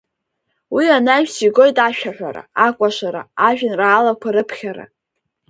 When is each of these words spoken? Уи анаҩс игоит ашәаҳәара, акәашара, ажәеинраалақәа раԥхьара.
Уи 0.75 0.85
анаҩс 0.97 1.35
игоит 1.47 1.77
ашәаҳәара, 1.87 2.43
акәашара, 2.65 3.21
ажәеинраалақәа 3.47 4.29
раԥхьара. 4.35 4.85